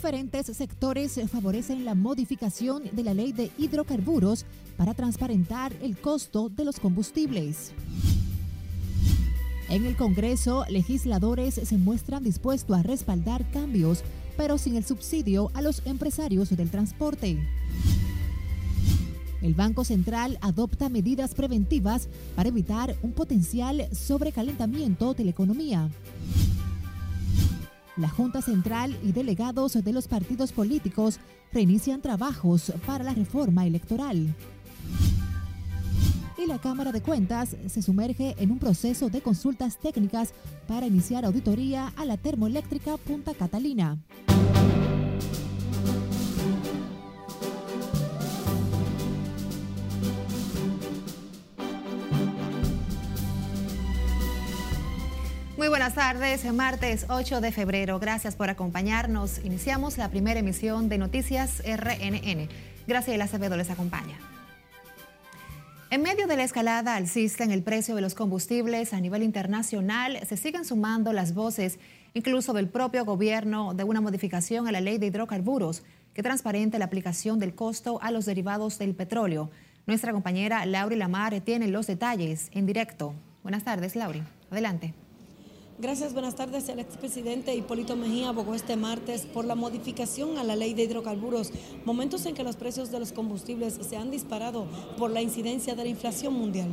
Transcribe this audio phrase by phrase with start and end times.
[0.00, 4.46] Diferentes sectores favorecen la modificación de la ley de hidrocarburos
[4.78, 7.72] para transparentar el costo de los combustibles.
[9.68, 14.02] En el Congreso, legisladores se muestran dispuestos a respaldar cambios,
[14.38, 17.36] pero sin el subsidio a los empresarios del transporte.
[19.42, 25.90] El Banco Central adopta medidas preventivas para evitar un potencial sobrecalentamiento de la economía.
[27.96, 31.18] La Junta Central y delegados de los partidos políticos
[31.52, 34.34] reinician trabajos para la reforma electoral
[36.42, 40.32] y la Cámara de Cuentas se sumerge en un proceso de consultas técnicas
[40.66, 43.98] para iniciar auditoría a la termoeléctrica Punta Catalina.
[55.60, 57.98] Muy buenas tardes, martes 8 de febrero.
[57.98, 59.44] Gracias por acompañarnos.
[59.44, 62.48] Iniciamos la primera emisión de Noticias RNN.
[62.86, 64.16] Graciela Acevedo les acompaña.
[65.90, 70.18] En medio de la escalada alcista en el precio de los combustibles a nivel internacional,
[70.26, 71.78] se siguen sumando las voces,
[72.14, 75.82] incluso del propio gobierno, de una modificación a la ley de hidrocarburos
[76.14, 79.50] que transparente la aplicación del costo a los derivados del petróleo.
[79.86, 83.12] Nuestra compañera Lauri Lamar tiene los detalles en directo.
[83.42, 84.22] Buenas tardes, Lauri.
[84.50, 84.94] Adelante.
[85.80, 86.68] Gracias, buenas tardes.
[86.68, 91.52] El expresidente Hipólito Mejía abogó este martes por la modificación a la ley de hidrocarburos,
[91.86, 94.66] momentos en que los precios de los combustibles se han disparado
[94.98, 96.68] por la incidencia de la inflación mundial.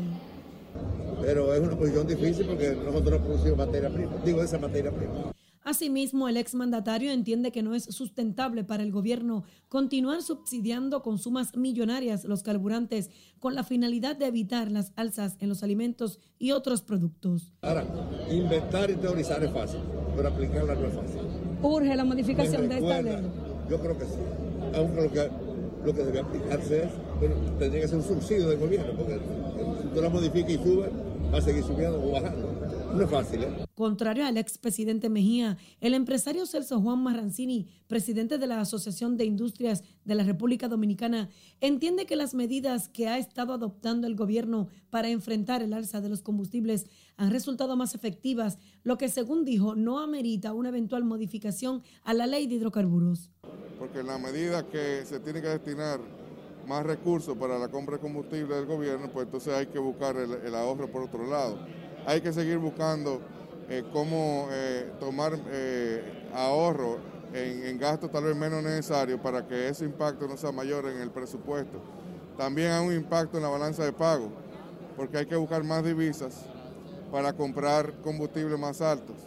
[1.22, 5.32] Pero es una posición difícil porque nosotros producimos materia prima, digo esa materia prima.
[5.68, 11.58] Asimismo, el exmandatario entiende que no es sustentable para el gobierno continuar subsidiando con sumas
[11.58, 13.10] millonarias los carburantes
[13.42, 17.52] con la finalidad de evitar las alzas en los alimentos y otros productos.
[17.64, 17.86] Ahora,
[18.32, 19.82] inventar y teorizar es fácil,
[20.16, 21.20] pero aplicarla no es fácil.
[21.62, 23.18] ¿Urge la modificación de esta ley?
[23.70, 24.20] Yo creo que sí,
[24.74, 25.30] aunque lo que,
[25.84, 26.90] lo que debe aplicarse es,
[27.60, 29.20] tendría que ser un subsidio del gobierno, porque
[29.82, 30.92] si tú la modificas y subes,
[31.34, 32.57] va a seguir subiendo o bajando.
[32.94, 33.66] No es fácil, ¿eh?
[33.76, 39.84] Contrario al expresidente Mejía, el empresario Celso Juan Marrancini, presidente de la Asociación de Industrias
[40.04, 41.30] de la República Dominicana,
[41.62, 46.10] entiende que las medidas que ha estado adoptando el gobierno para enfrentar el alza de
[46.10, 46.88] los combustibles
[47.18, 52.26] han resultado más efectivas, lo que según dijo no amerita una eventual modificación a la
[52.26, 53.30] ley de hidrocarburos.
[53.78, 56.00] Porque en la medida que se tiene que destinar
[56.68, 60.56] más recursos para la compra de combustible del gobierno, pues entonces hay que buscar el
[60.56, 61.60] ahorro por otro lado
[62.08, 63.20] hay que seguir buscando
[63.70, 67.00] eh, cómo eh, tomar eh, ahorro
[67.34, 71.12] en, gastos tal vez menos necesarios para que ese impacto no sea mayor en el
[71.12, 71.82] presupuesto.
[72.38, 74.32] También hay un impacto en la balanza de pago,
[74.96, 76.46] porque hay que buscar más divisas
[77.12, 79.18] para comprar combustibles más altos.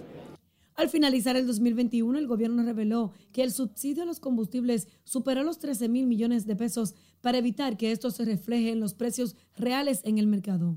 [0.74, 5.58] Al finalizar el 2021, el gobierno reveló que el subsidio a los combustibles superó los
[5.58, 10.00] 13 mil millones de pesos para evitar que esto se refleje en los precios reales
[10.04, 10.76] en el mercado.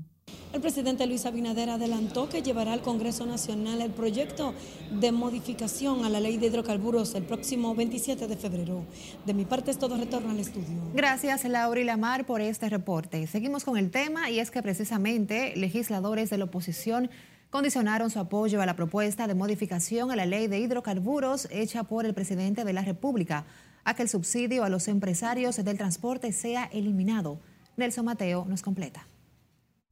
[0.54, 4.54] El presidente Luis Abinader adelantó que llevará al Congreso Nacional el proyecto
[5.00, 8.84] de modificación a la ley de hidrocarburos el próximo 27 de febrero.
[9.26, 10.78] De mi parte es todo, retorno al estudio.
[10.94, 13.26] Gracias, Laura y Lamar, por este reporte.
[13.26, 17.10] Seguimos con el tema y es que precisamente legisladores de la oposición
[17.50, 22.06] condicionaron su apoyo a la propuesta de modificación a la ley de hidrocarburos hecha por
[22.06, 23.44] el presidente de la República
[23.82, 27.40] a que el subsidio a los empresarios del transporte sea eliminado.
[27.76, 29.08] Nelson Mateo nos completa.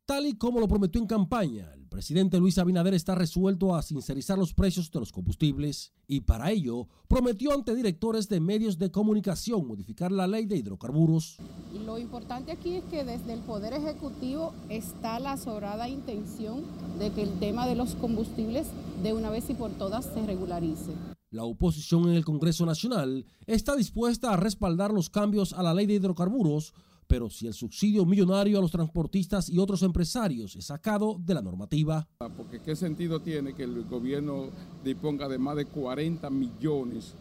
[0.04, 4.36] Tal y como lo prometió en campaña, el presidente Luis Abinader está resuelto a sincerizar
[4.36, 9.64] los precios de los combustibles y para ello prometió ante directores de medios de comunicación
[9.64, 11.38] modificar la ley de hidrocarburos.
[11.86, 16.62] Lo importante aquí es que desde el Poder Ejecutivo está la sobrada intención
[16.98, 18.66] de que el tema de los combustibles
[19.04, 20.90] de una vez y por todas se regularice.
[21.30, 25.86] La oposición en el Congreso Nacional está dispuesta a respaldar los cambios a la ley
[25.86, 26.74] de hidrocarburos
[27.12, 31.42] pero si el subsidio millonario a los transportistas y otros empresarios es sacado de la
[31.42, 32.08] normativa.
[32.38, 34.48] Porque qué sentido tiene que el gobierno
[34.82, 37.14] disponga de más de 40 millones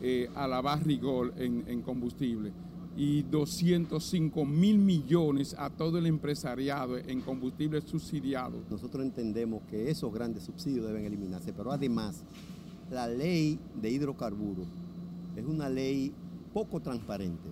[0.00, 2.52] eh, a la barrigol en, en combustible
[2.96, 8.62] y 205 mil millones a todo el empresariado en combustible subsidiado.
[8.70, 12.24] Nosotros entendemos que esos grandes subsidios deben eliminarse, pero además
[12.90, 14.68] la ley de hidrocarburos
[15.36, 16.14] es una ley
[16.54, 17.50] poco transparente,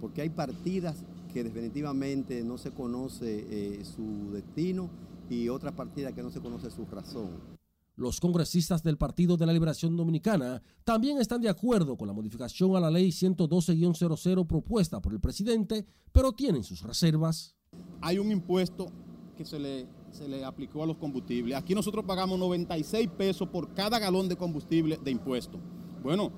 [0.00, 4.90] porque hay partidas que definitivamente no se conoce eh, su destino
[5.28, 7.28] y otra partida que no se conoce su razón.
[7.96, 12.74] Los congresistas del Partido de la Liberación Dominicana también están de acuerdo con la modificación
[12.74, 17.54] a la ley 112-00 propuesta por el presidente, pero tienen sus reservas.
[18.00, 18.86] Hay un impuesto
[19.36, 21.56] que se le, se le aplicó a los combustibles.
[21.56, 25.58] Aquí nosotros pagamos 96 pesos por cada galón de combustible de impuesto.
[26.02, 26.32] Bueno,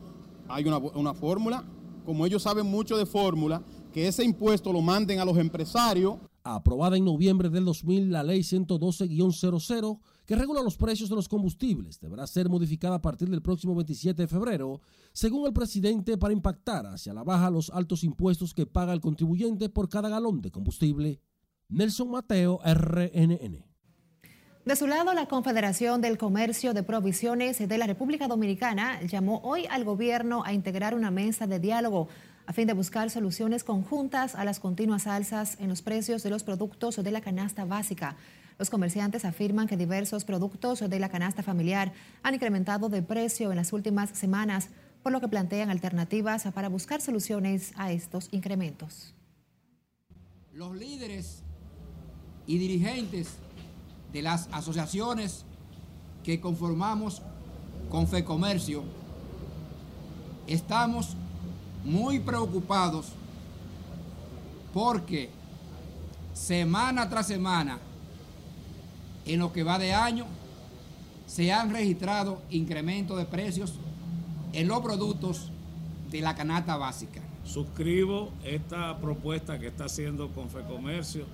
[0.49, 1.65] hay una, una fórmula,
[2.05, 3.63] como ellos saben mucho de fórmula,
[3.93, 6.17] que ese impuesto lo manden a los empresarios.
[6.45, 12.01] Aprobada en noviembre del 2000, la ley 112-00, que regula los precios de los combustibles,
[12.01, 14.81] deberá ser modificada a partir del próximo 27 de febrero,
[15.13, 19.69] según el presidente, para impactar hacia la baja los altos impuestos que paga el contribuyente
[19.69, 21.21] por cada galón de combustible.
[21.69, 23.65] Nelson Mateo, RNN.
[24.65, 29.67] De su lado, la Confederación del Comercio de Provisiones de la República Dominicana llamó hoy
[29.69, 32.09] al gobierno a integrar una mesa de diálogo
[32.47, 36.43] a fin de buscar soluciones conjuntas a las continuas alzas en los precios de los
[36.43, 38.17] productos de la canasta básica.
[38.59, 41.93] Los comerciantes afirman que diversos productos de la canasta familiar
[42.23, 44.69] han incrementado de precio en las últimas semanas,
[45.03, 49.15] por lo que plantean alternativas para buscar soluciones a estos incrementos.
[50.53, 51.43] Los líderes
[52.47, 53.37] y dirigentes
[54.13, 55.45] de las asociaciones
[56.23, 57.23] que conformamos
[57.89, 58.85] con FEComercio
[60.47, 61.17] estamos
[61.85, 63.13] muy preocupados
[64.73, 65.31] porque
[66.33, 67.79] semana tras semana,
[69.27, 70.27] en lo que va de año,
[71.27, 73.75] se han registrado incrementos de precios
[74.53, 75.51] en los productos
[76.11, 77.21] de la canasta básica.
[77.45, 81.25] Suscribo esta propuesta que está haciendo Confecomercio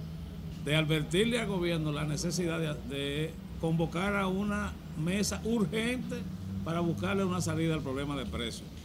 [0.64, 4.72] de advertirle al gobierno la necesidad de, de convocar a una
[5.02, 6.16] mesa urgente
[6.64, 8.77] para buscarle una salida al problema de precios.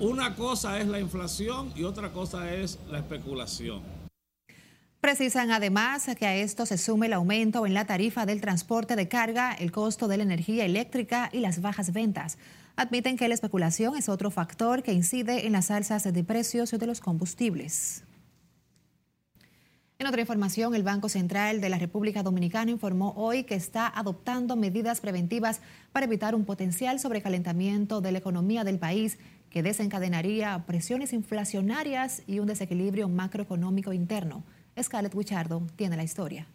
[0.00, 3.82] Una cosa es la inflación y otra cosa es la especulación.
[5.00, 9.08] Precisan además que a esto se sume el aumento en la tarifa del transporte de
[9.08, 12.38] carga, el costo de la energía eléctrica y las bajas ventas.
[12.76, 16.86] Admiten que la especulación es otro factor que incide en las alzas de precios de
[16.86, 18.04] los combustibles.
[19.98, 24.54] En otra información, el Banco Central de la República Dominicana informó hoy que está adoptando
[24.54, 25.60] medidas preventivas
[25.90, 29.18] para evitar un potencial sobrecalentamiento de la economía del país
[29.50, 34.44] que desencadenaría presiones inflacionarias y un desequilibrio macroeconómico interno.
[34.80, 36.48] Scarlett Wichardo tiene la historia.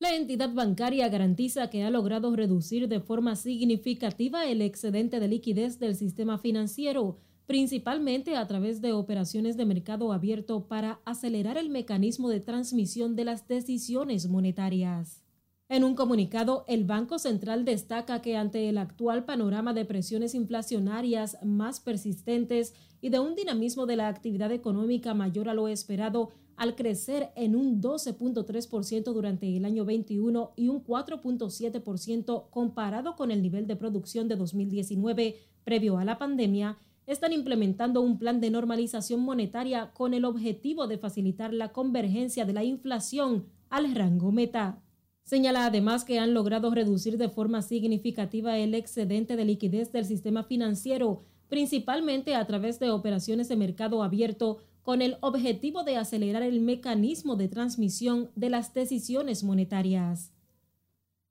[0.00, 5.80] La entidad bancaria garantiza que ha logrado reducir de forma significativa el excedente de liquidez
[5.80, 12.28] del sistema financiero, principalmente a través de operaciones de mercado abierto para acelerar el mecanismo
[12.28, 15.24] de transmisión de las decisiones monetarias.
[15.70, 21.36] En un comunicado, el Banco Central destaca que ante el actual panorama de presiones inflacionarias
[21.44, 22.72] más persistentes
[23.02, 27.54] y de un dinamismo de la actividad económica mayor a lo esperado, al crecer en
[27.54, 34.26] un 12.3% durante el año 21 y un 4.7% comparado con el nivel de producción
[34.26, 40.24] de 2019 previo a la pandemia, están implementando un plan de normalización monetaria con el
[40.24, 44.82] objetivo de facilitar la convergencia de la inflación al rango meta.
[45.28, 50.42] Señala además que han logrado reducir de forma significativa el excedente de liquidez del sistema
[50.42, 51.20] financiero,
[51.50, 57.36] principalmente a través de operaciones de mercado abierto, con el objetivo de acelerar el mecanismo
[57.36, 60.32] de transmisión de las decisiones monetarias.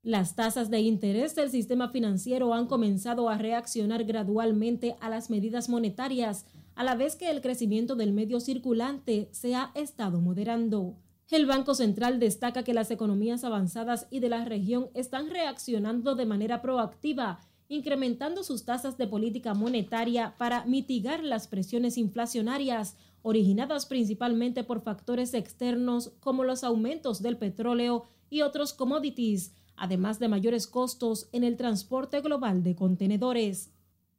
[0.04, 5.68] Las tasas de interés del sistema financiero han comenzado a reaccionar gradualmente a las medidas
[5.68, 6.46] monetarias,
[6.76, 10.94] a la vez que el crecimiento del medio circulante se ha estado moderando.
[11.30, 16.24] El Banco Central destaca que las economías avanzadas y de la región están reaccionando de
[16.24, 24.64] manera proactiva, incrementando sus tasas de política monetaria para mitigar las presiones inflacionarias originadas principalmente
[24.64, 31.28] por factores externos como los aumentos del petróleo y otros commodities, además de mayores costos
[31.32, 33.70] en el transporte global de contenedores.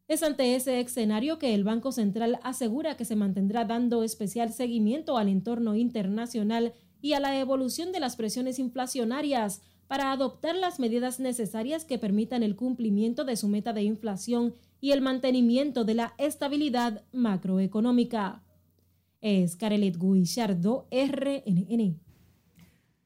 [0.08, 5.18] Es ante ese escenario que el Banco Central asegura que se mantendrá dando especial seguimiento
[5.18, 11.20] al entorno internacional y a la evolución de las presiones inflacionarias para adoptar las medidas
[11.20, 16.14] necesarias que permitan el cumplimiento de su meta de inflación y el mantenimiento de la
[16.18, 18.44] estabilidad macroeconómica.
[19.22, 22.00] Es Carelet Guillardo, RNN.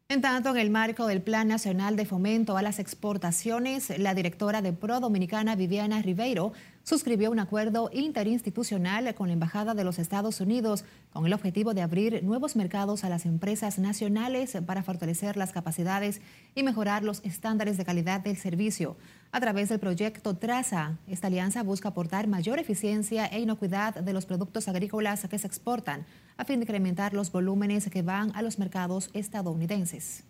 [0.09, 4.61] En tanto, en el marco del Plan Nacional de Fomento a las Exportaciones, la directora
[4.61, 6.51] de Pro Dominicana, Viviana Ribeiro,
[6.83, 11.81] suscribió un acuerdo interinstitucional con la Embajada de los Estados Unidos con el objetivo de
[11.81, 16.21] abrir nuevos mercados a las empresas nacionales para fortalecer las capacidades
[16.55, 18.97] y mejorar los estándares de calidad del servicio.
[19.31, 24.25] A través del proyecto Traza, esta alianza busca aportar mayor eficiencia e inocuidad de los
[24.25, 26.05] productos agrícolas que se exportan,
[26.37, 30.25] a fin de incrementar los volúmenes que van a los mercados estadounidenses.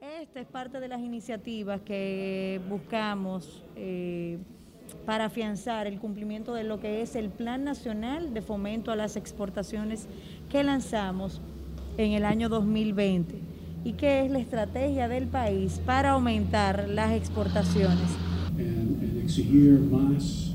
[0.00, 3.62] Esta es parte de las iniciativas que buscamos.
[3.76, 4.38] Eh,
[5.06, 9.16] para afianzar el cumplimiento de lo que es el Plan Nacional de Fomento a las
[9.16, 10.06] Exportaciones
[10.50, 11.40] que lanzamos
[11.98, 13.34] en el año 2020
[13.84, 18.08] y que es la estrategia del país para aumentar las exportaciones.
[18.58, 20.52] And, exigir más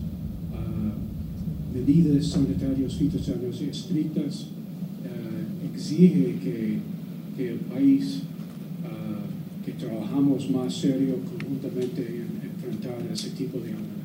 [0.54, 4.48] uh, medidas sanitarias fitosanitarias estrictas
[5.04, 6.80] uh, exige que,
[7.40, 8.22] el país
[8.84, 13.99] uh, que trabajamos más serio conjuntamente en enfrentar ese tipo de amenazas.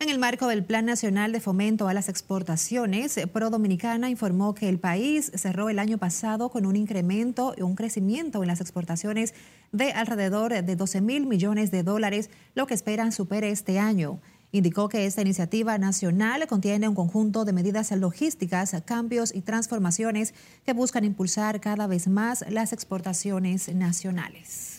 [0.00, 4.68] En el marco del Plan Nacional de Fomento a las Exportaciones, Pro Dominicana informó que
[4.68, 9.34] el país cerró el año pasado con un incremento y un crecimiento en las exportaciones
[9.72, 14.20] de alrededor de 12 mil millones de dólares, lo que esperan supere este año.
[14.52, 20.32] Indicó que esta iniciativa nacional contiene un conjunto de medidas logísticas, cambios y transformaciones
[20.64, 24.77] que buscan impulsar cada vez más las exportaciones nacionales.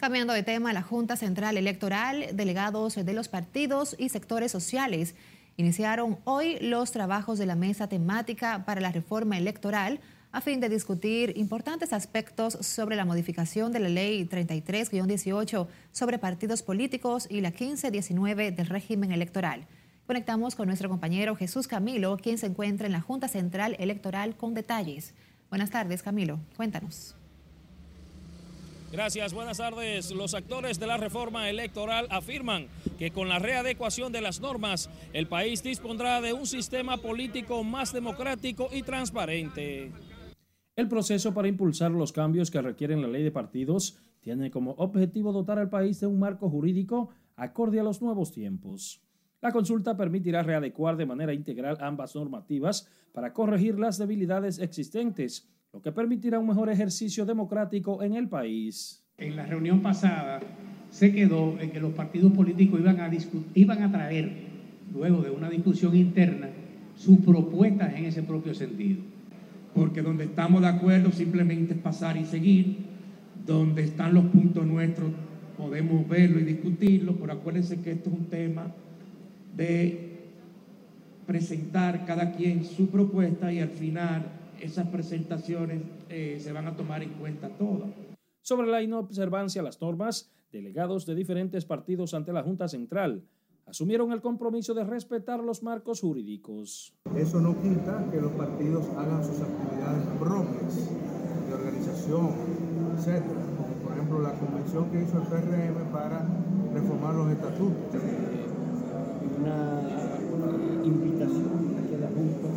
[0.00, 5.14] Cambiando de tema, la Junta Central Electoral, delegados de los partidos y sectores sociales
[5.58, 10.00] iniciaron hoy los trabajos de la mesa temática para la reforma electoral
[10.32, 16.62] a fin de discutir importantes aspectos sobre la modificación de la Ley 33-18 sobre partidos
[16.62, 19.66] políticos y la 15-19 del régimen electoral.
[20.06, 24.54] Conectamos con nuestro compañero Jesús Camilo, quien se encuentra en la Junta Central Electoral con
[24.54, 25.12] detalles.
[25.50, 26.40] Buenas tardes, Camilo.
[26.56, 27.19] Cuéntanos.
[28.92, 30.10] Gracias, buenas tardes.
[30.10, 32.66] Los actores de la reforma electoral afirman
[32.98, 37.92] que con la readecuación de las normas, el país dispondrá de un sistema político más
[37.92, 39.92] democrático y transparente.
[40.74, 45.32] El proceso para impulsar los cambios que requieren la ley de partidos tiene como objetivo
[45.32, 49.00] dotar al país de un marco jurídico acorde a los nuevos tiempos.
[49.40, 55.80] La consulta permitirá readecuar de manera integral ambas normativas para corregir las debilidades existentes lo
[55.80, 59.04] que permitirá un mejor ejercicio democrático en el país.
[59.18, 60.40] En la reunión pasada
[60.90, 63.10] se quedó en que los partidos políticos iban a,
[63.54, 64.32] iban a traer,
[64.92, 66.48] luego de una discusión interna,
[66.96, 69.02] sus propuestas en ese propio sentido.
[69.74, 72.78] Porque donde estamos de acuerdo simplemente es pasar y seguir,
[73.46, 75.12] donde están los puntos nuestros
[75.56, 78.72] podemos verlo y discutirlo, pero acuérdense que esto es un tema
[79.54, 80.10] de
[81.26, 87.02] presentar cada quien su propuesta y al final esas presentaciones eh, se van a tomar
[87.02, 87.90] en cuenta todas.
[88.42, 93.24] Sobre la inobservancia a las normas, delegados de diferentes partidos ante la Junta Central
[93.66, 96.92] asumieron el compromiso de respetar los marcos jurídicos.
[97.16, 100.90] Eso no quita que los partidos hagan sus actividades propias
[101.46, 102.30] de organización,
[102.98, 103.22] etc.
[103.56, 106.26] Como por ejemplo la convención que hizo el PRM para
[106.74, 108.02] reformar los estatutos.
[109.38, 109.80] Una
[110.84, 112.48] invitación a que la Junta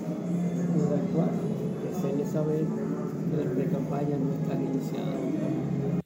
[0.74, 1.63] pueda actuar
[2.26, 2.66] saber
[3.56, 5.14] que campaña no está iniciada.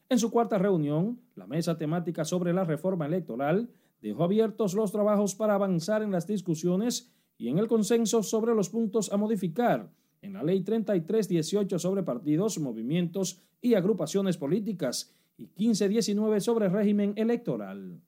[0.09, 3.69] En su cuarta reunión, la mesa temática sobre la reforma electoral
[4.01, 8.69] dejó abiertos los trabajos para avanzar en las discusiones y en el consenso sobre los
[8.69, 9.89] puntos a modificar
[10.21, 17.99] en la Ley 3318 sobre partidos, movimientos y agrupaciones políticas y 1519 sobre régimen electoral.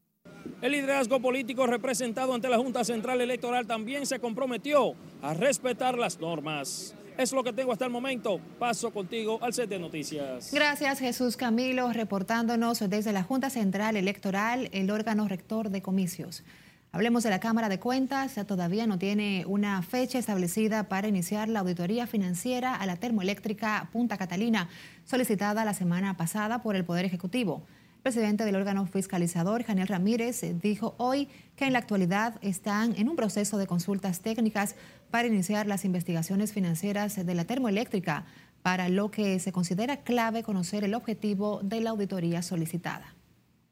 [0.61, 6.19] El liderazgo político representado ante la Junta Central Electoral también se comprometió a respetar las
[6.19, 6.95] normas.
[7.19, 8.39] Es lo que tengo hasta el momento.
[8.57, 10.53] Paso contigo al set de noticias.
[10.53, 16.45] Gracias Jesús Camilo, reportándonos desde la Junta Central Electoral, el órgano rector de comicios.
[16.93, 18.35] Hablemos de la Cámara de Cuentas.
[18.47, 24.17] Todavía no tiene una fecha establecida para iniciar la auditoría financiera a la termoeléctrica Punta
[24.17, 24.69] Catalina,
[25.03, 27.63] solicitada la semana pasada por el Poder Ejecutivo.
[28.01, 31.27] Presidente del órgano fiscalizador, Janel Ramírez, dijo hoy
[31.57, 34.75] que en la actualidad están en un proceso de consultas técnicas
[35.11, 38.25] para iniciar las investigaciones financieras de la termoeléctrica,
[38.61, 43.15] para lo que se considera clave conocer el objetivo de la auditoría solicitada.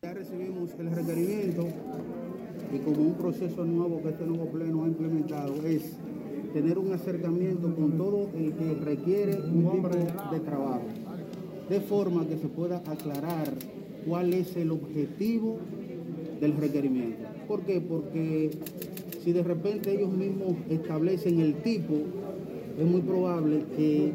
[0.01, 1.65] Ya recibimos el requerimiento
[2.73, 5.93] y como un proceso nuevo que este nuevo pleno ha implementado es
[6.51, 9.87] tener un acercamiento con todo el que requiere un tipo
[10.31, 10.85] de trabajo,
[11.69, 13.53] de forma que se pueda aclarar
[14.05, 15.59] cuál es el objetivo
[16.39, 17.25] del requerimiento.
[17.47, 17.81] ¿Por qué?
[17.81, 18.51] Porque
[19.23, 21.95] si de repente ellos mismos establecen el tipo,
[22.77, 24.13] es muy probable que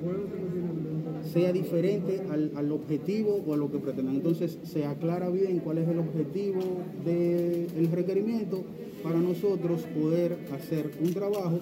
[1.33, 4.17] sea diferente al, objetivo o a lo que pretenden.
[4.17, 6.61] Entonces se aclara bien cuál es el objetivo
[7.05, 8.62] del requerimiento
[9.03, 11.59] para nosotros poder hacer un trabajo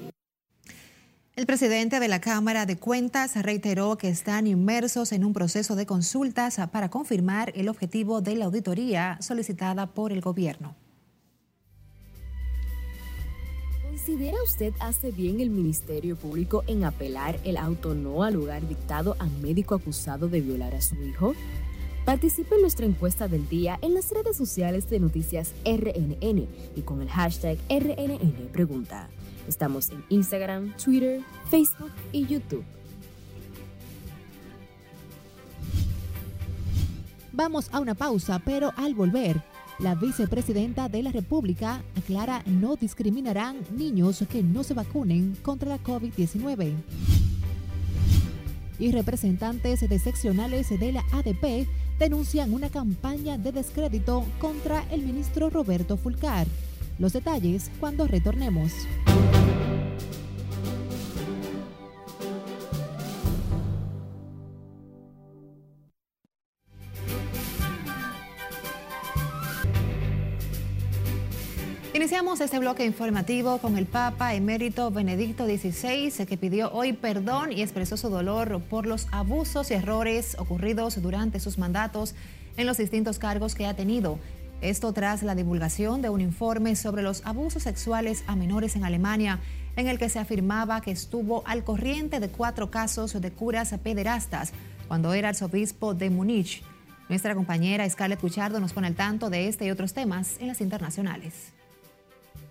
[1.40, 5.86] el presidente de la Cámara de Cuentas reiteró que están inmersos en un proceso de
[5.86, 10.76] consultas para confirmar el objetivo de la auditoría solicitada por el gobierno.
[13.82, 19.16] ¿Considera usted hace bien el Ministerio Público en apelar el auto no al lugar dictado
[19.18, 21.32] a médico acusado de violar a su hijo?
[22.04, 27.00] Participe en nuestra encuesta del día en las redes sociales de Noticias RNN y con
[27.00, 29.08] el hashtag RNN Pregunta.
[29.48, 31.20] Estamos en Instagram, Twitter,
[31.50, 32.64] Facebook y YouTube.
[37.32, 39.40] Vamos a una pausa, pero al volver,
[39.80, 45.82] La vicepresidenta de la República aclara no discriminarán niños que no se vacunen contra la
[45.82, 46.74] COVID-19.
[48.78, 51.66] Y representantes de seccionales de la ADP
[51.98, 56.46] denuncian una campaña de descrédito contra el ministro Roberto Fulcar.
[57.00, 58.72] Los detalles cuando retornemos.
[71.94, 77.62] Iniciamos este bloque informativo con el Papa emérito Benedicto XVI, que pidió hoy perdón y
[77.62, 82.14] expresó su dolor por los abusos y errores ocurridos durante sus mandatos
[82.58, 84.18] en los distintos cargos que ha tenido.
[84.60, 89.40] Esto tras la divulgación de un informe sobre los abusos sexuales a menores en Alemania,
[89.76, 94.52] en el que se afirmaba que estuvo al corriente de cuatro casos de curas pederastas
[94.86, 96.62] cuando era arzobispo de Múnich.
[97.08, 100.60] Nuestra compañera Scarlett Cuchardo nos pone al tanto de este y otros temas en las
[100.60, 101.54] internacionales.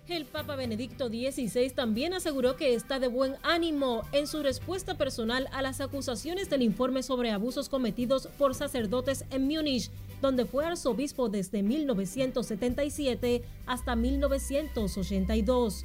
[0.08, 5.46] El Papa Benedicto XVI también aseguró que está de buen ánimo en su respuesta personal
[5.52, 9.88] a las acusaciones del informe sobre abusos cometidos por sacerdotes en Múnich,
[10.20, 15.84] donde fue arzobispo desde 1977 hasta 1982.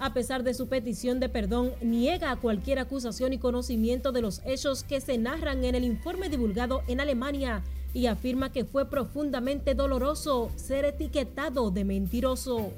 [0.00, 4.84] A pesar de su petición de perdón, niega cualquier acusación y conocimiento de los hechos
[4.84, 10.50] que se narran en el informe divulgado en Alemania y afirma que fue profundamente doloroso
[10.54, 12.72] ser etiquetado de mentiroso.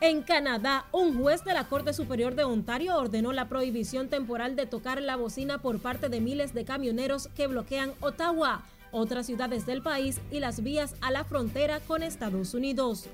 [0.00, 4.64] En Canadá, un juez de la Corte Superior de Ontario ordenó la prohibición temporal de
[4.64, 8.62] tocar la bocina por parte de miles de camioneros que bloquean Ottawa,
[8.92, 13.06] otras ciudades del país y las vías a la frontera con Estados Unidos.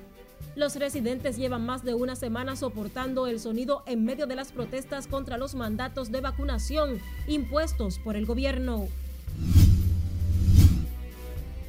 [0.57, 5.07] Los residentes llevan más de una semana soportando el sonido en medio de las protestas
[5.07, 8.88] contra los mandatos de vacunación impuestos por el gobierno.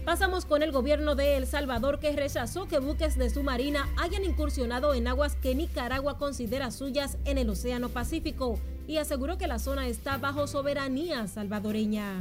[0.05, 4.23] Pasamos con el gobierno de El Salvador que rechazó que buques de su marina hayan
[4.23, 9.57] incursionado en aguas que Nicaragua considera suyas en el Océano Pacífico y aseguró que la
[9.57, 12.19] zona está bajo soberanía salvadoreña.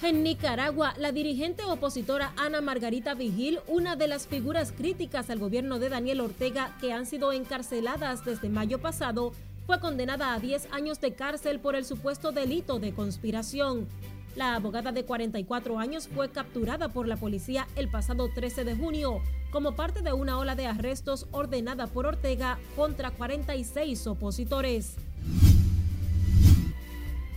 [0.00, 5.80] En Nicaragua, la dirigente opositora Ana Margarita Vigil, una de las figuras críticas al gobierno
[5.80, 9.32] de Daniel Ortega que han sido encarceladas desde mayo pasado,
[9.66, 13.88] fue condenada a 10 años de cárcel por el supuesto delito de conspiración.
[14.36, 19.20] La abogada de 44 años fue capturada por la policía el pasado 13 de junio
[19.50, 24.96] como parte de una ola de arrestos ordenada por Ortega contra 46 opositores.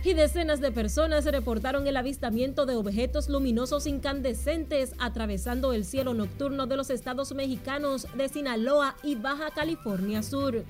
[0.04, 6.66] Y decenas de personas reportaron el avistamiento de objetos luminosos incandescentes atravesando el cielo nocturno
[6.66, 10.62] de los estados mexicanos de Sinaloa y Baja California Sur.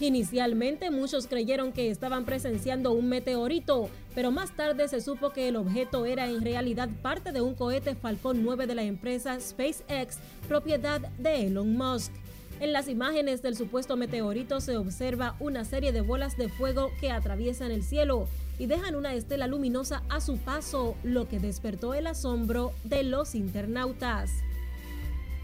[0.00, 5.56] Inicialmente muchos creyeron que estaban presenciando un meteorito, pero más tarde se supo que el
[5.56, 10.16] objeto era en realidad parte de un cohete Falcon 9 de la empresa SpaceX,
[10.48, 12.12] propiedad de Elon Musk.
[12.60, 17.10] En las imágenes del supuesto meteorito se observa una serie de bolas de fuego que
[17.10, 18.26] atraviesan el cielo
[18.58, 23.34] y dejan una estela luminosa a su paso, lo que despertó el asombro de los
[23.34, 24.30] internautas.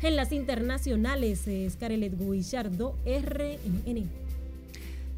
[0.03, 4.26] En las internacionales, es Carelet Guillardo, RNN.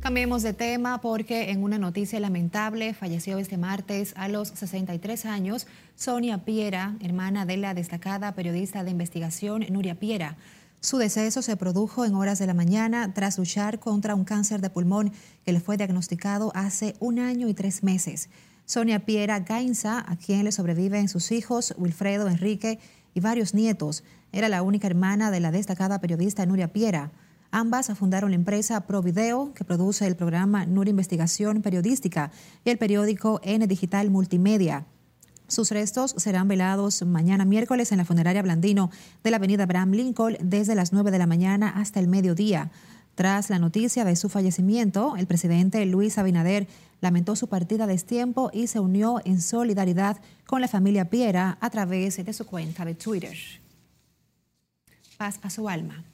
[0.00, 5.66] Cambiemos de tema porque en una noticia lamentable falleció este martes a los 63 años
[5.96, 10.37] Sonia Piera, hermana de la destacada periodista de investigación Nuria Piera.
[10.80, 14.70] Su deceso se produjo en horas de la mañana tras luchar contra un cáncer de
[14.70, 15.12] pulmón
[15.44, 18.30] que le fue diagnosticado hace un año y tres meses.
[18.66, 22.78] Sonia Piera Gainza, a quien le sobreviven sus hijos Wilfredo, Enrique
[23.14, 27.11] y varios nietos, era la única hermana de la destacada periodista Nuria Piera.
[27.50, 32.30] Ambas fundaron la empresa Provideo, que produce el programa NUR Investigación Periodística
[32.64, 34.84] y el periódico N Digital Multimedia.
[35.46, 38.90] Sus restos serán velados mañana miércoles en la funeraria Blandino
[39.24, 42.70] de la avenida Abraham Lincoln desde las 9 de la mañana hasta el mediodía.
[43.14, 46.68] Tras la noticia de su fallecimiento, el presidente Luis Abinader
[47.00, 51.70] lamentó su partida a destiempo y se unió en solidaridad con la familia Piera a
[51.70, 53.37] través de su cuenta de Twitter.
[55.16, 56.04] Paz a su alma.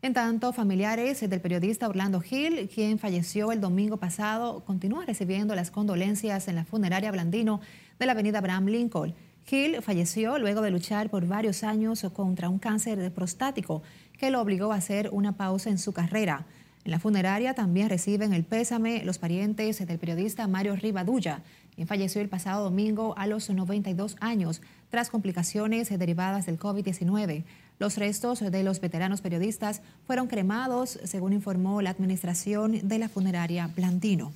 [0.00, 5.72] En tanto, familiares del periodista Orlando Gil, quien falleció el domingo pasado, continúan recibiendo las
[5.72, 7.60] condolencias en la funeraria Blandino
[7.98, 9.12] de la avenida Abraham Lincoln.
[9.44, 13.82] Gil falleció luego de luchar por varios años contra un cáncer prostático
[14.16, 16.46] que lo obligó a hacer una pausa en su carrera.
[16.84, 21.42] En la funeraria también reciben el pésame los parientes del periodista Mario Rivadulla,
[21.74, 27.44] quien falleció el pasado domingo a los 92 años tras complicaciones derivadas del COVID-19.
[27.78, 33.68] Los restos de los veteranos periodistas fueron cremados, según informó la administración de la funeraria
[33.68, 34.32] Blandino.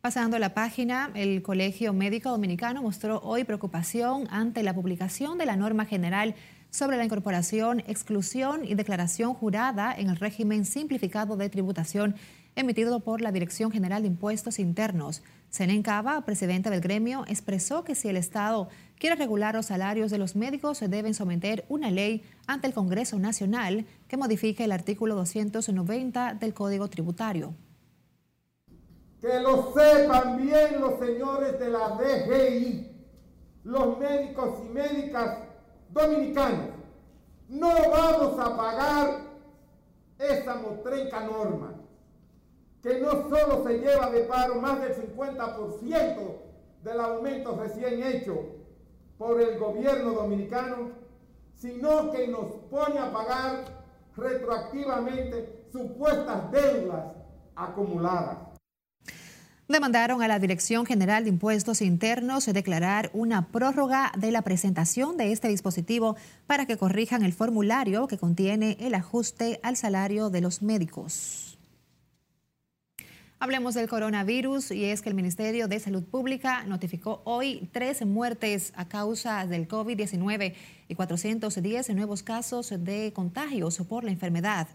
[0.00, 5.46] Pasando a la página, el Colegio Médico Dominicano mostró hoy preocupación ante la publicación de
[5.46, 6.34] la norma general
[6.70, 12.16] sobre la incorporación, exclusión y declaración jurada en el régimen simplificado de tributación
[12.56, 15.22] emitido por la Dirección General de Impuestos Internos.
[15.52, 20.16] Senen Cava, presidente del gremio, expresó que si el Estado quiere regular los salarios de
[20.16, 25.14] los médicos, se deben someter una ley ante el Congreso Nacional que modifique el artículo
[25.14, 27.52] 290 del Código Tributario.
[29.20, 32.90] Que lo sepan bien los señores de la DGI,
[33.64, 35.36] los médicos y médicas
[35.90, 36.70] dominicanos.
[37.50, 39.20] No vamos a pagar
[40.18, 41.71] esa motrenca norma
[42.82, 46.16] que no solo se lleva de paro más del 50%
[46.82, 48.56] del aumento recién hecho
[49.16, 50.90] por el gobierno dominicano,
[51.54, 53.64] sino que nos pone a pagar
[54.16, 57.12] retroactivamente supuestas deudas
[57.54, 58.38] acumuladas.
[59.68, 65.32] Demandaron a la Dirección General de Impuestos Internos declarar una prórroga de la presentación de
[65.32, 66.16] este dispositivo
[66.46, 71.41] para que corrijan el formulario que contiene el ajuste al salario de los médicos.
[73.42, 78.72] Hablemos del coronavirus y es que el Ministerio de Salud Pública notificó hoy 13 muertes
[78.76, 80.54] a causa del COVID-19
[80.86, 84.68] y 410 nuevos casos de contagios por la enfermedad.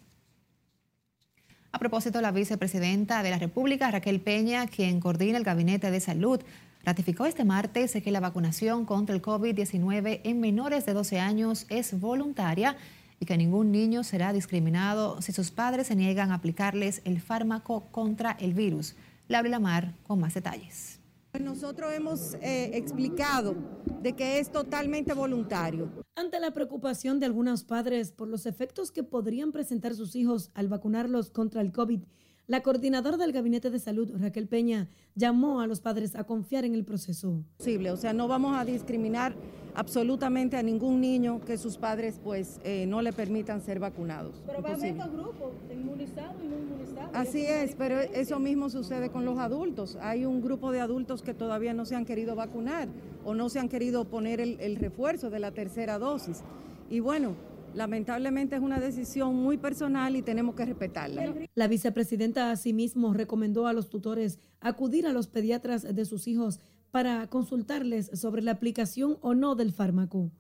[1.75, 6.39] A propósito, la vicepresidenta de la República, Raquel Peña, quien coordina el Gabinete de Salud,
[6.85, 11.99] ratificó este martes que la vacunación contra el COVID-19 en menores de 12 años es
[11.99, 12.77] voluntaria
[13.19, 17.81] y que ningún niño será discriminado si sus padres se niegan a aplicarles el fármaco
[17.91, 18.95] contra el virus.
[19.27, 20.94] Laura Lamar con más detalles.
[21.41, 23.55] Nosotros hemos eh, explicado
[24.01, 25.89] de que es totalmente voluntario.
[26.15, 30.67] Ante la preocupación de algunos padres por los efectos que podrían presentar sus hijos al
[30.69, 32.01] vacunarlos contra el COVID,
[32.47, 36.75] la coordinadora del Gabinete de Salud, Raquel Peña, llamó a los padres a confiar en
[36.75, 37.43] el proceso.
[37.59, 39.35] O sea, no vamos a discriminar
[39.75, 44.41] absolutamente a ningún niño que sus padres pues eh, no le permitan ser vacunados.
[44.45, 47.09] Pero va a haber dos grupos, inmunizados y no inmunizados.
[47.13, 49.97] Así es, pero eso mismo sucede con los adultos.
[50.01, 52.87] Hay un grupo de adultos que todavía no se han querido vacunar
[53.23, 56.43] o no se han querido poner el refuerzo de la tercera dosis.
[56.89, 57.35] Y bueno,
[57.75, 61.33] Lamentablemente es una decisión muy personal y tenemos que respetarla.
[61.55, 66.61] La vicepresidenta asimismo recomendó a los tutores acudir a los pediatras de sus hijos
[66.95, 70.31] para consultarles sobre la aplicación o no del fármaco.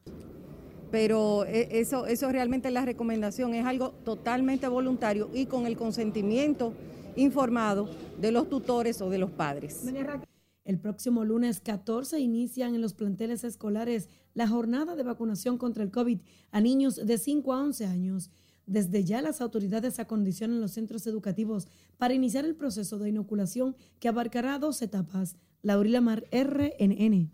[0.89, 6.71] Pero eh, eso, eso realmente la recomendación es algo totalmente voluntario y con el consentimiento
[7.17, 7.89] informado
[8.21, 9.83] de los tutores o de los padres.
[10.63, 15.91] El próximo lunes 14 inician en los planteles escolares la jornada de vacunación contra el
[15.91, 18.31] COVID a niños de 5 a 11 años.
[18.67, 24.07] Desde ya las autoridades acondicionan los centros educativos para iniciar el proceso de inoculación que
[24.07, 25.35] abarcará dos etapas.
[25.61, 27.31] Laurila Mar, RNN.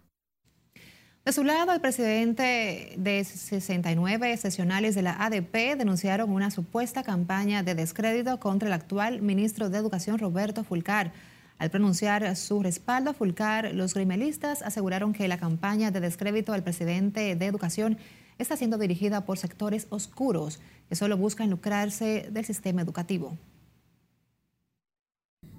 [1.24, 7.62] De su lado, el presidente de 69 sesionales de la ADP denunciaron una supuesta campaña
[7.62, 11.13] de descrédito contra el actual ministro de Educación, Roberto Fulcar.
[11.60, 16.63] Al pronunciar su respaldo a Fulcar, los grimelistas aseguraron que la campaña de descrédito al
[16.63, 18.00] presidente de Educación
[18.39, 20.60] está siendo dirigida por sectores oscuros
[20.92, 23.38] que solo buscan lucrarse del sistema educativo.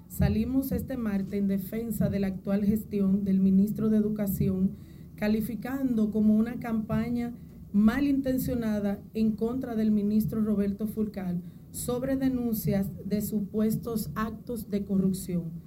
[0.07, 4.77] Salimos este martes en defensa de la actual gestión del ministro de Educación,
[5.15, 7.33] calificando como una campaña
[7.71, 11.37] malintencionada en contra del ministro Roberto Fulcar
[11.71, 15.63] sobre denuncias de supuestos actos de corrupción.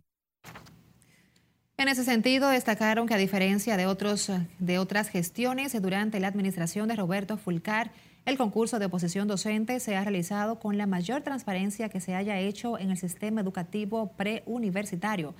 [1.76, 6.86] En ese sentido, destacaron que a diferencia de, otros, de otras gestiones durante la administración
[6.86, 7.90] de Roberto Fulcar,
[8.26, 12.40] el concurso de oposición docente se ha realizado con la mayor transparencia que se haya
[12.40, 15.36] hecho en el sistema educativo preuniversitario.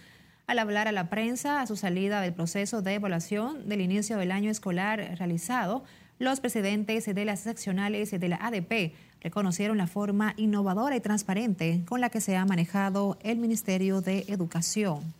[0.47, 4.31] Al hablar a la prensa a su salida del proceso de evaluación del inicio del
[4.31, 5.83] año escolar realizado,
[6.21, 12.01] los presidentes de las seccionales de la ADP reconocieron la forma innovadora y transparente con
[12.01, 15.13] la que se ha manejado el Ministerio de Educación.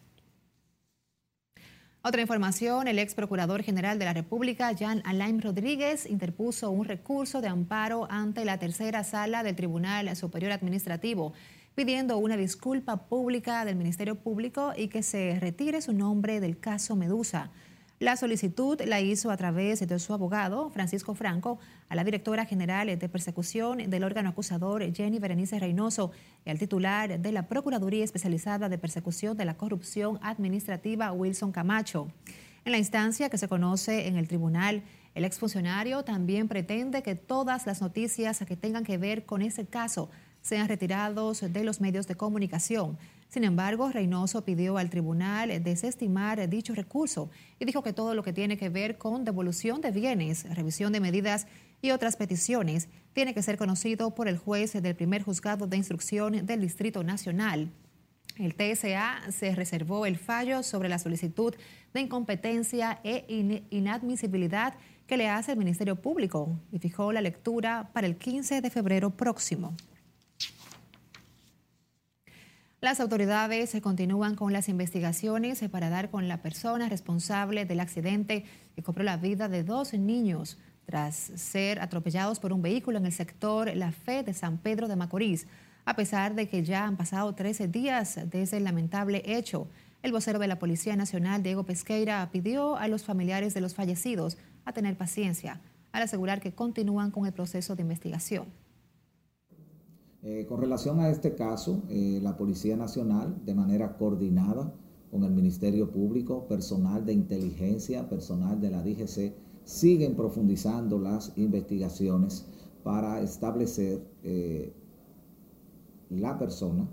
[2.09, 7.41] Otra información, el ex procurador general de la República, Jan Alain Rodríguez, interpuso un recurso
[7.41, 11.33] de amparo ante la tercera sala del Tribunal Superior Administrativo,
[11.75, 16.95] pidiendo una disculpa pública del Ministerio Público y que se retire su nombre del caso
[16.95, 17.51] Medusa.
[17.99, 22.99] La solicitud la hizo a través de su abogado, Francisco Franco, a la directora general
[22.99, 26.11] de persecución del órgano acusador, Jenny Berenice Reynoso,
[26.45, 32.09] y al titular de la Procuraduría Especializada de Persecución de la Corrupción Administrativa, Wilson Camacho.
[32.67, 34.83] En la instancia que se conoce en el tribunal,
[35.15, 40.11] el exfuncionario también pretende que todas las noticias que tengan que ver con ese caso
[40.47, 42.99] sean retirados de los medios de comunicación.
[43.29, 48.33] Sin embargo, Reynoso pidió al tribunal desestimar dicho recurso y dijo que todo lo que
[48.33, 51.49] tiene que ver con devolución de bienes, revisión de medidas
[51.83, 56.47] y otras peticiones tiene que ser conocido por el juez del primer juzgado de instrucción
[56.47, 57.73] del Distrito Nacional.
[58.37, 61.57] El TSA se reservó el fallo sobre la solicitud
[61.93, 63.25] de incompetencia e
[63.71, 64.75] inadmisibilidad
[65.09, 69.11] que le hace el Ministerio Público y fijó la lectura para el 15 de febrero
[69.11, 69.75] próximo.
[72.83, 78.83] Las autoridades continúan con las investigaciones para dar con la persona responsable del accidente que
[78.83, 83.75] cobró la vida de dos niños tras ser atropellados por un vehículo en el sector
[83.75, 85.47] La Fe de San Pedro de Macorís.
[85.87, 89.69] A pesar de que ya han pasado 13 días desde el lamentable hecho,
[90.03, 94.37] el vocero de la Policía Nacional, Diego Pesqueira, pidió a los familiares de los fallecidos
[94.67, 95.61] a tener paciencia
[95.93, 98.66] al asegurar que continúan con el proceso de investigación.
[100.29, 104.75] Eh, con relación a este caso, eh, la Policía Nacional, de manera coordinada
[105.09, 112.45] con el Ministerio Público, personal de inteligencia, personal de la DGC, siguen profundizando las investigaciones
[112.83, 114.73] para establecer eh,
[116.11, 116.89] la persona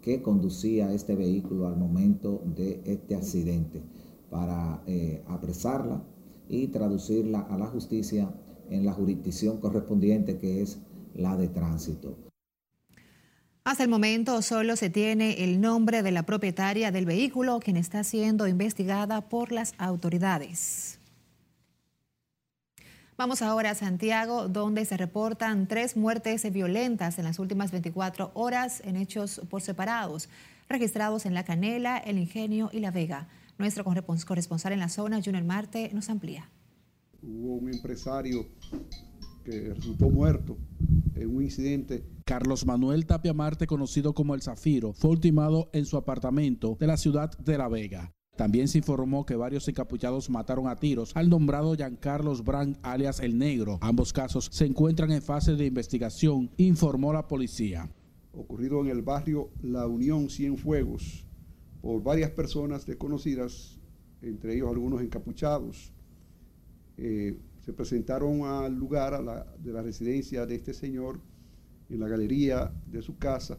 [0.00, 3.82] que conducía este vehículo al momento de este accidente,
[4.30, 4.82] para
[5.28, 6.02] apresarla
[6.48, 8.34] y traducirla a la justicia
[8.70, 10.78] en la jurisdicción correspondiente que es
[11.14, 12.25] la de tránsito.
[13.66, 18.04] Hasta el momento solo se tiene el nombre de la propietaria del vehículo, quien está
[18.04, 21.00] siendo investigada por las autoridades.
[23.18, 28.82] Vamos ahora a Santiago, donde se reportan tres muertes violentas en las últimas 24 horas
[28.84, 30.28] en hechos por separados,
[30.68, 33.26] registrados en La Canela, El Ingenio y La Vega.
[33.58, 36.48] Nuestro corresponsal en la zona, Junior Marte, nos amplía.
[37.20, 38.46] Hubo un empresario
[39.44, 40.56] que resultó muerto
[41.16, 45.96] en un incidente Carlos Manuel Tapia Marte, conocido como El Zafiro, fue ultimado en su
[45.96, 48.12] apartamento de la ciudad de La Vega.
[48.34, 53.38] También se informó que varios encapuchados mataron a tiros al nombrado Giancarlos Brand alias El
[53.38, 53.78] Negro.
[53.80, 57.88] Ambos casos se encuentran en fase de investigación, informó la policía.
[58.32, 61.24] Ocurrido en el barrio La Unión Cienfuegos
[61.80, 63.78] por varias personas desconocidas,
[64.20, 65.92] entre ellos algunos encapuchados.
[66.96, 69.22] Eh, se presentaron al lugar
[69.60, 71.20] de la residencia de este señor
[71.88, 73.58] en la galería de su casa,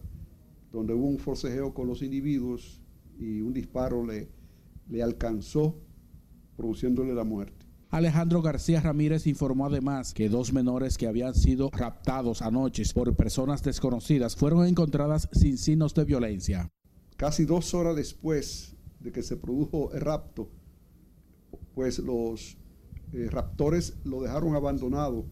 [0.71, 2.81] donde hubo un forcejeo con los individuos
[3.19, 4.29] y un disparo le,
[4.89, 5.79] le alcanzó,
[6.55, 7.65] produciéndole la muerte.
[7.89, 13.63] Alejandro García Ramírez informó además que dos menores que habían sido raptados anoche por personas
[13.63, 16.69] desconocidas fueron encontradas sin signos de violencia.
[17.15, 20.49] Casi dos horas después de que se produjo el rapto,
[21.73, 22.57] pues los
[23.13, 25.25] eh, raptores lo dejaron abandonado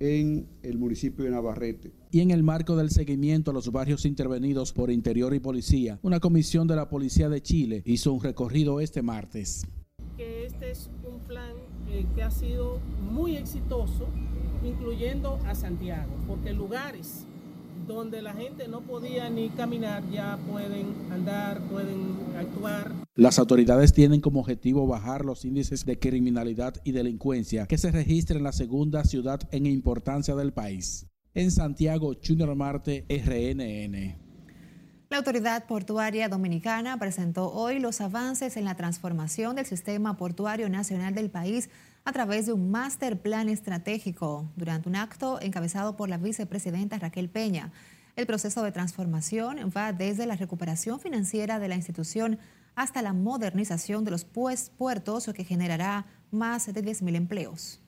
[0.00, 1.92] en el municipio de Navarrete.
[2.10, 6.20] Y en el marco del seguimiento a los barrios intervenidos por Interior y Policía, una
[6.20, 9.66] comisión de la Policía de Chile hizo un recorrido este martes.
[10.16, 11.52] Que este es un plan
[11.88, 12.80] eh, que ha sido
[13.10, 14.08] muy exitoso,
[14.64, 17.25] incluyendo a Santiago, porque lugares
[17.86, 22.92] donde la gente no podía ni caminar ya pueden andar, pueden actuar.
[23.14, 28.38] Las autoridades tienen como objetivo bajar los índices de criminalidad y delincuencia que se registran
[28.38, 31.06] en la segunda ciudad en importancia del país.
[31.34, 34.26] En Santiago, Junior Marte, RNN.
[35.08, 41.14] La Autoridad Portuaria Dominicana presentó hoy los avances en la transformación del sistema portuario nacional
[41.14, 41.70] del país
[42.06, 47.28] a través de un master plan estratégico durante un acto encabezado por la vicepresidenta Raquel
[47.28, 47.72] Peña.
[48.14, 52.38] El proceso de transformación va desde la recuperación financiera de la institución
[52.76, 57.80] hasta la modernización de los pues, puertos, que generará más de 10.000 empleos.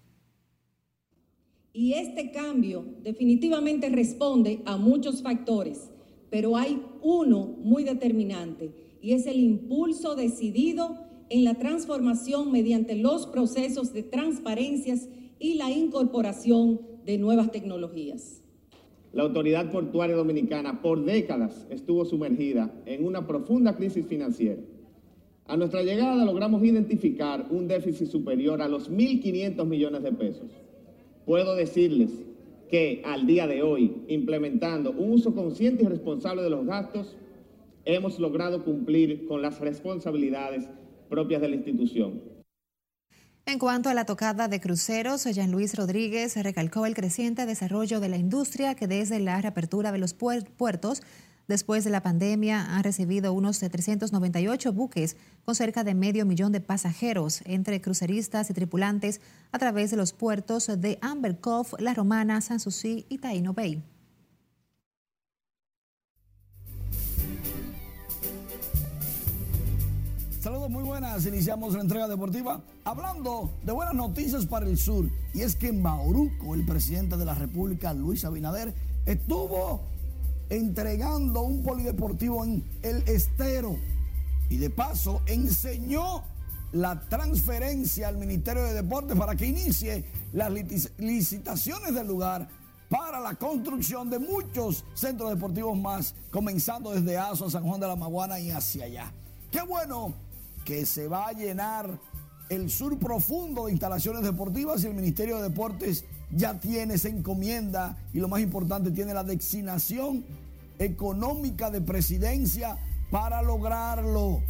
[1.73, 5.91] Y este cambio definitivamente responde a muchos factores,
[6.29, 13.27] pero hay uno muy determinante y es el impulso decidido en la transformación mediante los
[13.27, 18.43] procesos de transparencias y la incorporación de nuevas tecnologías.
[19.13, 24.61] La Autoridad Portuaria Dominicana por décadas estuvo sumergida en una profunda crisis financiera.
[25.47, 30.51] A nuestra llegada logramos identificar un déficit superior a los 1.500 millones de pesos.
[31.25, 32.11] Puedo decirles
[32.69, 37.17] que al día de hoy, implementando un uso consciente y responsable de los gastos,
[37.87, 40.69] hemos logrado cumplir con las responsabilidades
[41.09, 42.23] propias de la institución.
[43.47, 48.11] En cuanto a la tocada de cruceros, Jean Luis Rodríguez recalcó el creciente desarrollo de
[48.11, 51.03] la industria que desde la reapertura de los puertos
[51.49, 55.17] Después de la pandemia han recibido unos 398 buques
[55.47, 60.13] con cerca de medio millón de pasajeros entre cruceristas y tripulantes a través de los
[60.13, 63.83] puertos de Amber Cove, La Romana, Sanssouci y Taino Bay.
[70.49, 75.11] Saludos muy buenas, iniciamos la entrega deportiva hablando de buenas noticias para el sur.
[75.35, 78.73] Y es que en Bauruco el presidente de la República Luis Abinader
[79.05, 79.83] estuvo
[80.49, 83.77] entregando un polideportivo en el estero.
[84.49, 86.23] Y de paso enseñó
[86.73, 90.51] la transferencia al Ministerio de Deportes para que inicie las
[90.97, 92.49] licitaciones del lugar
[92.89, 97.97] para la construcción de muchos centros deportivos más, comenzando desde Aso, San Juan de la
[97.97, 99.13] Maguana y hacia allá.
[99.51, 100.15] Qué bueno
[100.69, 101.99] que se va a llenar
[102.51, 107.97] el sur profundo de instalaciones deportivas y el Ministerio de Deportes ya tiene esa encomienda
[108.13, 110.27] y lo más importante, tiene la designación
[110.79, 112.77] económica de presidencia
[113.11, 114.43] para lograrlo.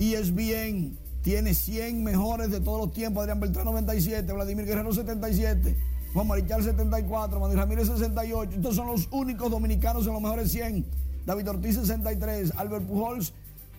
[0.00, 3.20] Y es bien, tiene 100 mejores de todos los tiempos.
[3.20, 5.76] Adrián Beltrán 97, Vladimir Guerrero 77,
[6.12, 8.56] Juan Marichal 74, Manuel Ramírez 68.
[8.56, 10.84] Estos son los únicos dominicanos en los mejores 100.
[11.26, 13.32] David Ortiz 63, Albert Pujols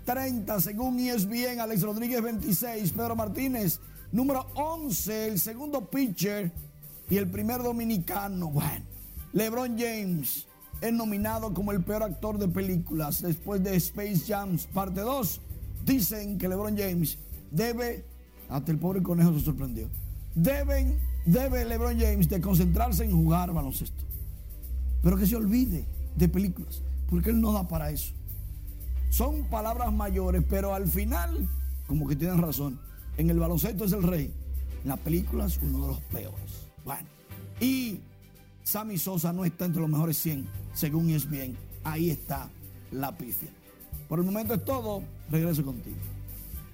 [0.05, 3.79] 30, según ESPN, Alex Rodríguez 26, Pedro Martínez
[4.11, 6.51] número 11, el segundo pitcher
[7.09, 8.85] y el primer dominicano, bueno,
[9.33, 10.47] LeBron James
[10.81, 15.41] es nominado como el peor actor de películas después de Space Jam parte 2.
[15.85, 17.17] Dicen que LeBron James
[17.51, 18.05] debe,
[18.49, 19.89] hasta el pobre conejo se sorprendió,
[20.35, 24.03] deben, debe LeBron James de concentrarse en jugar baloncesto.
[25.01, 25.85] Pero que se olvide
[26.15, 28.13] de películas, porque él no da para eso.
[29.11, 31.45] Son palabras mayores, pero al final,
[31.85, 32.79] como que tienen razón,
[33.17, 34.33] en el baloncesto es el rey,
[34.83, 36.67] en las películas uno de los peores.
[36.85, 37.05] Bueno,
[37.59, 37.99] y
[38.63, 41.57] Sammy Sosa no está entre los mejores 100, según es bien.
[41.83, 42.47] Ahí está
[42.89, 43.49] la pifia.
[44.07, 45.03] Por el momento es todo.
[45.29, 45.97] Regreso contigo.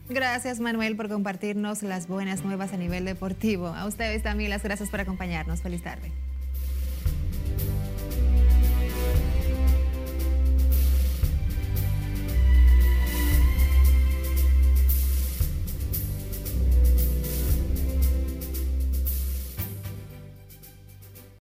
[0.08, 3.70] Gracias Manuel por compartirnos las buenas nuevas a nivel deportivo.
[3.70, 5.64] A ustedes también las gracias por acompañarnos.
[5.64, 6.12] Feliz tarde.